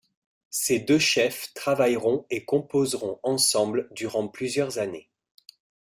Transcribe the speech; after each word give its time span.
Ces 0.49 0.79
deux 0.79 0.97
chefs 0.97 1.53
travailleront 1.53 2.25
et 2.31 2.43
composeront 2.43 3.19
ensemble 3.21 3.87
durant 3.91 4.27
plusieurs 4.27 4.79
années. 4.79 5.11